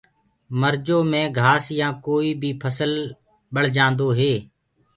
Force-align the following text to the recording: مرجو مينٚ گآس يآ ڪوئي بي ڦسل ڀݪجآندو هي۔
مرجو 0.59 0.97
مينٚ 1.11 1.33
گآس 1.37 1.65
يآ 1.79 1.87
ڪوئي 2.05 2.29
بي 2.41 2.49
ڦسل 2.61 2.93
ڀݪجآندو 3.53 4.07
هي۔ 4.19 4.33